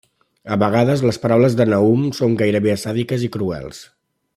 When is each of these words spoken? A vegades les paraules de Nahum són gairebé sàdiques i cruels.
A 0.53 0.55
vegades 0.63 1.03
les 1.09 1.21
paraules 1.25 1.57
de 1.59 1.69
Nahum 1.75 2.09
són 2.21 2.35
gairebé 2.43 2.77
sàdiques 2.89 3.29
i 3.29 3.31
cruels. 3.37 3.89